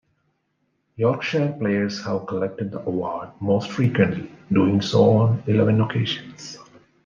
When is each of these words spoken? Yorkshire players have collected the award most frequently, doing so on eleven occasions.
Yorkshire 0.95 1.55
players 1.59 2.03
have 2.03 2.25
collected 2.25 2.71
the 2.71 2.79
award 2.87 3.29
most 3.39 3.69
frequently, 3.69 4.31
doing 4.51 4.81
so 4.81 5.11
on 5.11 5.43
eleven 5.45 5.79
occasions. 5.79 6.57